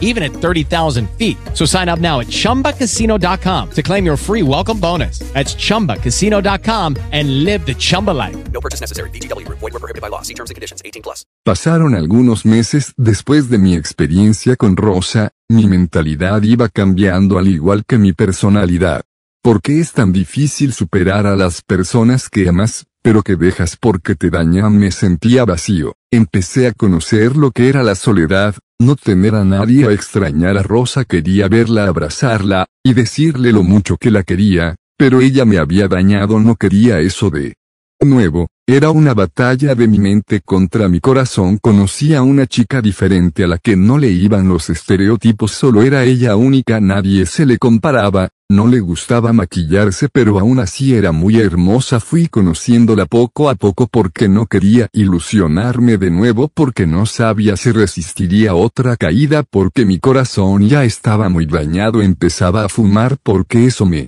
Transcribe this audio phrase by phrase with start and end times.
[0.00, 1.36] even at 30,000 feet.
[1.52, 5.18] So sign up now at chumbacasino.com to claim your free welcome bonus.
[5.34, 8.36] That's chumbacasino.com and live the Chumba life.
[8.52, 9.10] No purchase necessary.
[9.10, 9.58] VGW Group.
[9.58, 10.22] Void were prohibited by law.
[10.22, 10.80] See terms and conditions.
[10.84, 11.26] 18 plus.
[11.44, 17.84] Pasaron algunos meses después de mi experiencia con Rosa, mi mentalidad iba cambiando al igual
[17.86, 19.02] que mi personalidad.
[19.42, 24.14] ¿Por qué es tan difícil superar a las personas que amas, pero que dejas porque
[24.14, 24.78] te dañan?
[24.78, 25.96] Me sentía vacío.
[26.10, 30.62] Empecé a conocer lo que era la soledad, no tener a nadie a extrañar a
[30.62, 35.88] Rosa quería verla abrazarla, y decirle lo mucho que la quería, pero ella me había
[35.88, 37.54] dañado no quería eso de
[38.00, 41.58] nuevo, era una batalla de mi mente contra mi corazón.
[41.58, 46.04] Conocí a una chica diferente a la que no le iban los estereotipos solo era
[46.04, 51.40] ella única nadie se le comparaba, no le gustaba maquillarse pero aún así era muy
[51.40, 52.00] hermosa.
[52.00, 57.72] Fui conociéndola poco a poco porque no quería ilusionarme de nuevo porque no sabía si
[57.72, 62.00] resistiría otra caída porque mi corazón ya estaba muy dañado.
[62.02, 64.06] Empezaba a fumar porque eso me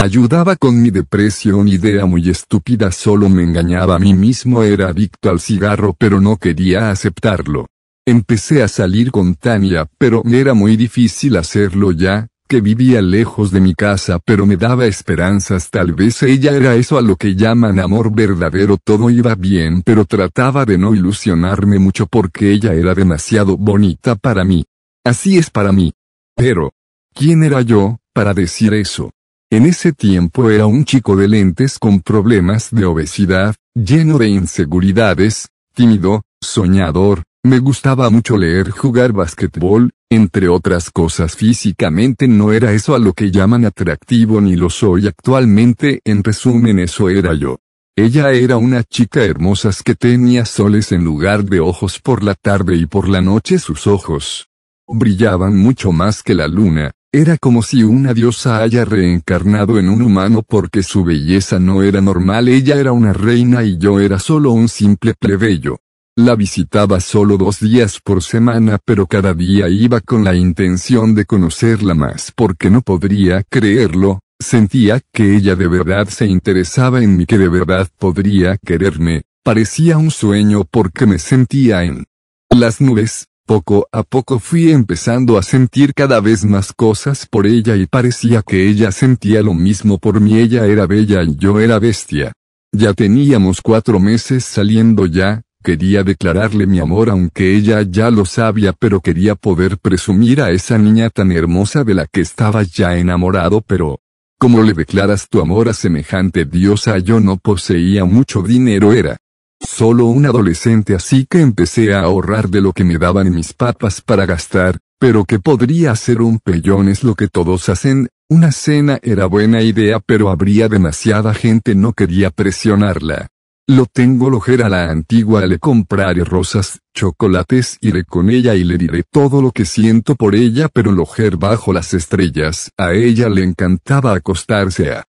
[0.00, 2.92] Ayudaba con mi depresión idea muy estúpida.
[2.92, 7.66] Solo me engañaba a mí mismo era adicto al cigarro pero no quería aceptarlo.
[8.06, 13.60] Empecé a salir con Tania pero era muy difícil hacerlo ya, que vivía lejos de
[13.60, 17.78] mi casa pero me daba esperanzas tal vez ella era eso a lo que llaman
[17.78, 23.56] amor verdadero todo iba bien pero trataba de no ilusionarme mucho porque ella era demasiado
[23.56, 24.64] bonita para mí.
[25.04, 25.92] Así es para mí.
[26.36, 26.72] Pero,
[27.14, 29.10] ¿quién era yo, para decir eso?
[29.50, 35.48] En ese tiempo era un chico de lentes con problemas de obesidad, lleno de inseguridades,
[35.74, 42.94] tímido, soñador, me gustaba mucho leer, jugar basquetbol, entre otras cosas físicamente no era eso
[42.94, 47.58] a lo que llaman atractivo ni lo soy actualmente, en resumen eso era yo.
[47.96, 52.76] Ella era una chica hermosa que tenía soles en lugar de ojos por la tarde
[52.76, 54.48] y por la noche sus ojos
[54.88, 60.02] brillaban mucho más que la luna, era como si una diosa haya reencarnado en un
[60.02, 64.52] humano porque su belleza no era normal, ella era una reina y yo era solo
[64.52, 65.78] un simple plebeyo.
[66.18, 71.24] La visitaba solo dos días por semana pero cada día iba con la intención de
[71.24, 77.24] conocerla más porque no podría creerlo, sentía que ella de verdad se interesaba en mí
[77.24, 82.04] que de verdad podría quererme, parecía un sueño porque me sentía en
[82.50, 87.76] las nubes, poco a poco fui empezando a sentir cada vez más cosas por ella
[87.76, 90.36] y parecía que ella sentía lo mismo por mí.
[90.36, 92.32] Ella era bella y yo era bestia.
[92.72, 98.72] Ya teníamos cuatro meses saliendo ya, quería declararle mi amor aunque ella ya lo sabía
[98.72, 103.60] pero quería poder presumir a esa niña tan hermosa de la que estaba ya enamorado
[103.60, 104.00] pero...
[104.40, 106.98] ¿Cómo le declaras tu amor a semejante diosa?
[106.98, 109.18] Yo no poseía mucho dinero era
[109.60, 114.00] Solo un adolescente así que empecé a ahorrar de lo que me daban mis papas
[114.00, 119.00] para gastar, pero que podría ser un pellón es lo que todos hacen, una cena
[119.02, 123.28] era buena idea pero habría demasiada gente no quería presionarla.
[123.70, 128.78] Lo tengo lojer a la antigua le compraré rosas, chocolates iré con ella y le
[128.78, 133.44] diré todo lo que siento por ella pero lojer bajo las estrellas, a ella le
[133.44, 135.04] encantaba acostarse a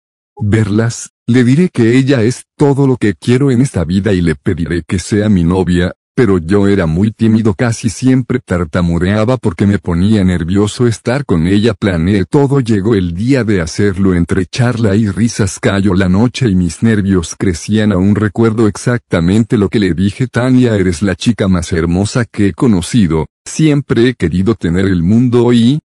[0.42, 4.36] verlas, le diré que ella es todo lo que quiero en esta vida y le
[4.36, 9.78] pediré que sea mi novia, pero yo era muy tímido casi siempre tartamudeaba porque me
[9.78, 15.10] ponía nervioso estar con ella planeé todo llegó el día de hacerlo entre charla y
[15.10, 20.28] risas cayó la noche y mis nervios crecían aún recuerdo exactamente lo que le dije
[20.28, 25.52] Tania eres la chica más hermosa que he conocido, siempre he querido tener el mundo
[25.54, 25.80] y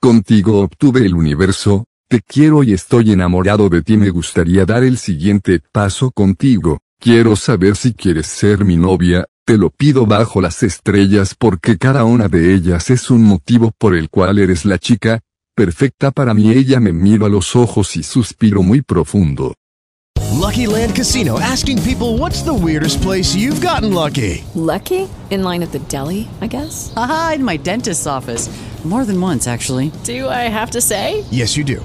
[0.00, 3.98] contigo obtuve el universo, te quiero y estoy enamorado de ti.
[3.98, 6.80] Me gustaría dar el siguiente paso contigo.
[7.00, 12.02] Quiero saber si quieres ser mi novia, te lo pido bajo las estrellas porque cada
[12.02, 15.20] una de ellas es un motivo por el cual eres la chica,
[15.54, 16.50] perfecta para mí.
[16.50, 19.54] Ella me mira a los ojos y suspiro muy profundo.
[20.32, 24.44] Lucky Land Casino asking people what's the weirdest place you've gotten lucky?
[24.56, 25.08] Lucky?
[25.30, 26.92] In line at the deli, I guess?
[26.96, 28.50] Aha, in my dentist's office.
[28.84, 29.90] More than once, actually.
[30.04, 31.24] Do I have to say?
[31.30, 31.84] Yes, you do.